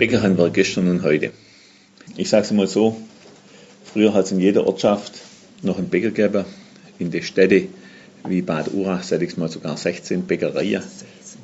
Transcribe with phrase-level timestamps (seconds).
[0.00, 1.30] Bäcker haben wir gestern und heute.
[2.16, 2.96] Ich sage es mal so,
[3.84, 5.12] früher hat es in jeder Ortschaft
[5.60, 6.46] noch einen Bäcker gegeben.
[6.98, 7.68] In den Städten
[8.26, 10.82] wie Bad Urach, sage ich mal, sogar 16 Bäckereien,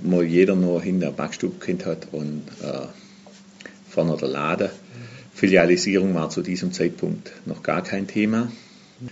[0.00, 2.86] wo jeder noch hinter der Backstube kennt hat und äh,
[3.90, 4.70] vorne der Laden.
[5.34, 8.50] Filialisierung war zu diesem Zeitpunkt noch gar kein Thema.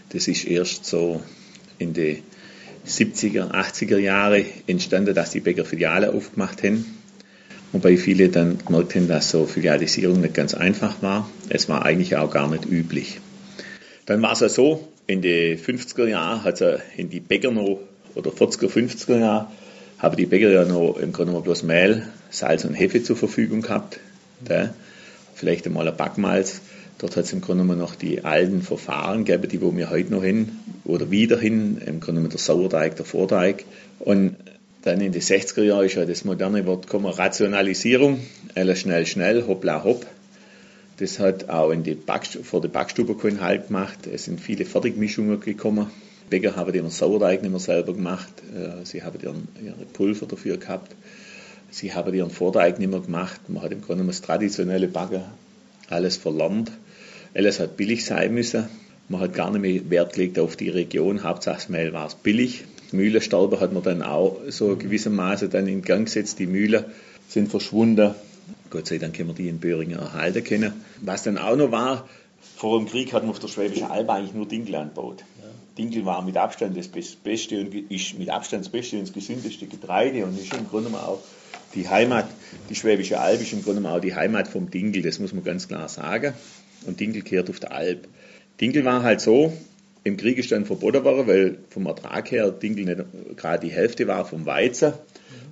[0.09, 1.21] Das ist erst so
[1.77, 2.23] in den
[2.89, 7.04] 70er, 80er Jahre entstanden, dass die Bäcker Filiale aufgemacht haben.
[7.75, 11.29] Wobei viele dann gemerkt haben, dass so Filialisierung nicht ganz einfach war.
[11.49, 13.19] Es war eigentlich auch gar nicht üblich.
[14.07, 17.81] Dann war es ja so, in den 50er Jahren hat es in die Bäcker noch,
[18.15, 19.46] oder 40er, 50er Jahren,
[19.99, 23.63] haben die Bäcker ja noch im Grunde genommen bloß Mehl, Salz und Hefe zur Verfügung
[23.63, 23.99] gehabt.
[24.45, 24.73] Da.
[25.35, 26.61] Vielleicht einmal ein Backmalz.
[26.99, 30.13] Dort hat es im Grunde genommen noch die alten Verfahren gegeben, die wo wir heute
[30.13, 33.65] noch hin oder wieder hin, im Grunde genommen der Sauerteig, der Vorteig.
[33.98, 34.37] Und
[34.84, 38.21] dann in den 60er Jahren ist ja das moderne Wort gekommen, Rationalisierung,
[38.55, 40.07] alles schnell, schnell, hoppla, hopp.
[40.99, 41.97] Das hat auch in die
[42.43, 44.07] vor der Backstube keinen Halt gemacht.
[44.07, 45.91] Es sind viele Fertigmischungen gekommen.
[46.29, 48.31] Bäcker haben ihren Sauerteig nicht mehr selber gemacht.
[48.55, 50.95] Äh, sie haben ihren, ihre Pulver dafür gehabt.
[51.71, 53.41] Sie haben ihren Vorteig nicht mehr gemacht.
[53.48, 55.23] Man hat im Grunde genommen das traditionelle Backen
[55.89, 56.71] alles verlernt.
[57.35, 58.69] Alles hat billig sein müssen.
[59.09, 61.25] Man hat gar nicht mehr Wert gelegt auf die Region.
[61.25, 62.65] Hauptsache das Mehl war es billig.
[62.95, 66.39] Mühlenstauber hat man dann auch so gewissermaßen dann in Gang gesetzt.
[66.39, 66.84] Die Mühlen
[67.28, 68.14] sind verschwunden.
[68.70, 70.73] Gott sei Dank können wir die in Böhringen erhalten können.
[71.01, 72.09] Was dann auch noch war,
[72.56, 75.25] vor dem Krieg hat man auf der Schwäbischen Alb eigentlich nur Dinkel angebaut.
[75.41, 75.48] Ja.
[75.77, 79.67] Dinkel war mit Abstand das beste und ist mit Abstand das beste und das gesündeste
[79.67, 81.20] Getreide und ist im Grunde genommen auch
[81.75, 82.27] die Heimat,
[82.70, 85.42] die Schwäbische Alb ist im Grunde genommen auch die Heimat vom Dinkel, das muss man
[85.42, 86.34] ganz klar sagen.
[86.86, 88.06] Und Dinkel kehrt auf der Alb.
[88.61, 89.53] Dinkel war halt so,
[90.05, 94.07] im Krieg ist dann verboten worden, weil vom Ertrag her Dinkel nicht gerade die Hälfte
[94.07, 94.93] war vom Weizen.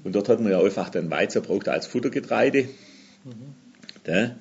[0.05, 2.69] Und dort hat man ja einfach den Weizen braucht als Futtergetreide.
[3.25, 4.33] Mhm.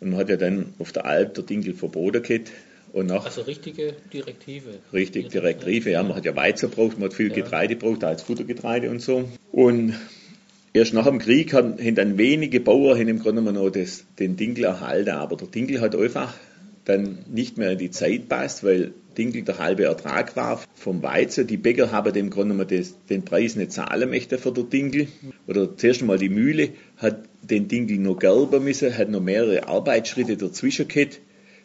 [0.00, 2.52] Und man hat ja dann auf der Alp der Dinkel verboten gehabt.
[2.92, 4.70] Und nach, also richtige Direktive.
[4.92, 6.02] Richtig, Direktive, ja.
[6.02, 7.34] Man hat ja Weizen braucht, man hat viel ja.
[7.34, 9.28] Getreide braucht als Futtergetreide und so.
[9.52, 9.94] Und
[10.72, 14.64] erst nach dem Krieg haben, dann wenige Bauern im Grunde genommen noch das, den Dinkel
[14.64, 15.10] erhalten.
[15.10, 16.34] Aber der Dinkel hat einfach
[16.84, 21.46] dann nicht mehr in die Zeit passt, weil Dinkel der halbe Ertrag war vom Weizen.
[21.46, 25.08] Die Bäcker haben dem Grunde genommen das, den Preis nicht zahlen möchten für den Dinkel.
[25.46, 30.36] Oder zuerst einmal die Mühle hat den Dinkel noch gerben müssen, hat noch mehrere Arbeitsschritte
[30.36, 31.20] dazwischen gehabt,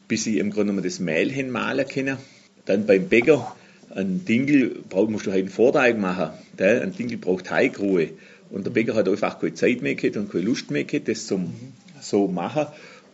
[0.08, 2.18] bis sie im Grunde genommen das Mehl hinmalen können.
[2.66, 3.56] Dann beim Bäcker,
[3.94, 6.32] ein Dinkel braucht, musst du halt einen Vorteig machen.
[6.58, 8.10] Ein Dinkel braucht Teigruhe.
[8.50, 11.28] Und der Bäcker hat einfach keine Zeit mehr gehabt und keine Lust mehr gehabt, das
[11.28, 11.54] zum
[12.02, 12.68] so machen.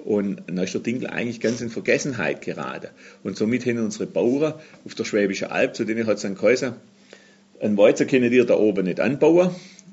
[0.07, 2.87] Und dann ist der Dinkel eigentlich ganz in Vergessenheit geraten.
[3.23, 4.53] Und somit haben unsere Bauern
[4.85, 6.71] auf der Schwäbischen Alb, zu denen hat es dann geheißen,
[7.59, 9.49] ein Weizen können die da oben nicht anbauen,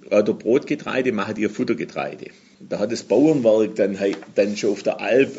[0.06, 2.26] oder Brotgetreide machen die Futtergetreide.
[2.60, 3.98] Da hat das Bauernwerk dann,
[4.36, 5.36] dann schon auf der Alb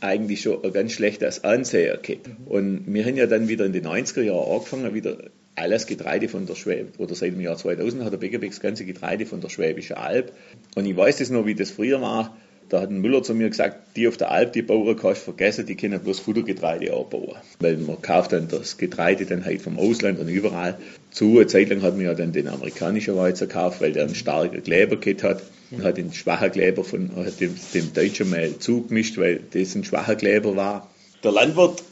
[0.00, 2.28] eigentlich schon ein ganz schlechtes Ansehen gehabt.
[2.46, 5.18] Und wir haben ja dann wieder in den 90er Jahren angefangen, wieder
[5.54, 8.84] alles Getreide von der Schwäb, oder seit dem Jahr 2000 hat der Beckerbeck das ganze
[8.84, 10.32] Getreide von der Schwäbischen Alb.
[10.74, 12.36] Und ich weiß das noch, wie das früher war.
[12.68, 15.24] Da hat ein Müller zu mir gesagt, die auf der Alp, die Bauern kannst du
[15.26, 17.36] vergessen, die können bloß Futtergetreide anbauen.
[17.60, 20.78] Weil man kauft dann das Getreide dann halt vom Ausland und überall
[21.10, 21.38] zu.
[21.38, 24.62] Eine Zeit lang hat man ja dann den amerikanischen Weizen gekauft, weil der einen starken
[24.62, 25.42] Kleber gehabt hat.
[25.70, 30.16] Und hat den schwachen Kleber von dem, dem deutschen Mehl zugemischt, weil das ein schwacher
[30.16, 30.90] Kleber war.
[31.22, 31.82] Der Landwirt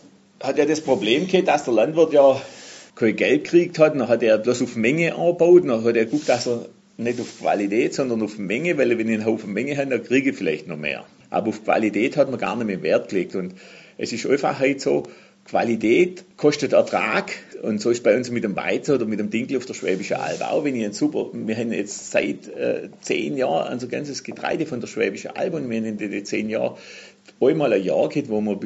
[0.42, 2.40] hat ja das Problem gehabt, dass der Landwirt ja
[2.94, 6.28] kein Geld gekriegt hat, dann hat er bloß auf Menge angebaut, dann hat er geguckt,
[6.28, 6.66] dass er
[6.96, 10.30] nicht auf Qualität, sondern auf Menge, weil wenn ich einen Haufen Menge habe, dann kriege
[10.30, 11.04] ich vielleicht noch mehr.
[11.30, 13.34] Aber auf Qualität hat man gar nicht mehr Wert gelegt.
[13.34, 13.54] Und
[13.98, 15.04] es ist einfach halt so,
[15.46, 17.30] Qualität kostet Ertrag
[17.62, 20.16] und so ist bei uns mit dem Weizen oder mit dem Dinkel auf der Schwäbischen
[20.16, 20.64] Alb auch.
[20.64, 24.80] Wenn ich ein super, wir haben jetzt seit äh, zehn Jahren unser ganzes Getreide von
[24.80, 26.76] der Schwäbischen Alb und wir haben in den zehn Jahren
[27.40, 28.58] einmal ein Jahr gehabt, wo wir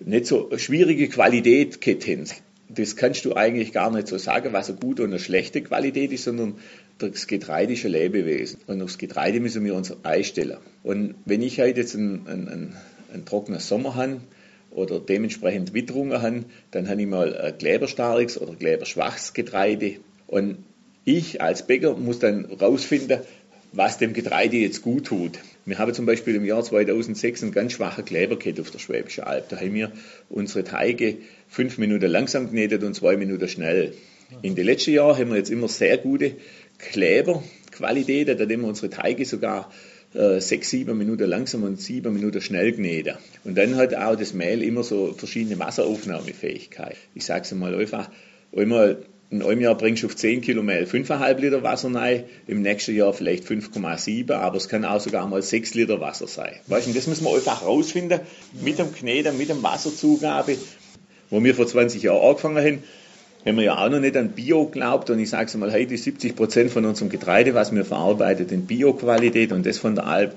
[0.00, 2.26] nicht so schwierige Qualität gehabt haben.
[2.68, 6.12] Das kannst du eigentlich gar nicht so sagen, was eine gute und eine schlechte Qualität
[6.12, 6.54] ist, sondern
[6.98, 8.60] das Getreide ist ein Lebewesen.
[8.66, 10.58] Und aufs Getreide müssen wir uns einstellen.
[10.82, 12.76] Und wenn ich halt jetzt einen, einen,
[13.12, 14.20] einen trockenen Sommer habe
[14.70, 19.96] oder dementsprechend Witterungen habe, dann habe ich mal ein kleberstarriges oder kleberschwaches Getreide.
[20.26, 20.58] Und
[21.04, 23.20] ich als Bäcker muss dann rausfinden,
[23.72, 25.38] was dem Getreide jetzt gut tut.
[25.66, 29.24] Wir haben zum Beispiel im Jahr 2006 einen ganz schwachen Kleber gehabt auf der Schwäbischen
[29.24, 29.48] Alb.
[29.48, 29.92] Da haben wir
[30.30, 31.16] unsere Teige
[31.54, 33.94] fünf Minuten langsam geknetet und zwei Minuten schnell.
[34.42, 36.32] In den letzten Jahren haben wir jetzt immer sehr gute
[36.78, 39.70] Kleberqualität, da nehmen wir unsere Teige sogar
[40.14, 43.16] äh, sechs, sieben Minuten langsam und sieben Minuten schnell gnäden.
[43.44, 46.96] Und dann hat auch das Mehl immer so verschiedene Wasseraufnahmefähigkeit.
[47.14, 48.10] Ich sage es mal einfach,
[48.56, 52.62] einmal in einem Jahr bringst du auf 10 Kilo Mehl 5,5 Liter Wasser rein, im
[52.62, 56.54] nächsten Jahr vielleicht 5,7, aber es kann auch sogar mal 6 Liter Wasser sein.
[56.66, 58.20] Weißt du, das müssen wir einfach rausfinden,
[58.60, 60.56] mit dem Kneten, mit dem Wasserzugabe.
[61.34, 62.82] Wo wir vor 20 Jahren angefangen haben,
[63.44, 65.96] haben wir ja auch noch nicht an Bio geglaubt und ich sage es mal, heute
[65.96, 70.32] 70 Prozent von unserem Getreide, was wir verarbeitet, in Bio-Qualität und das von der Alp.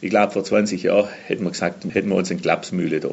[0.00, 3.08] Ich glaube, vor 20 Jahren hätten wir gesagt, hätten wir uns in Klapsmühle da.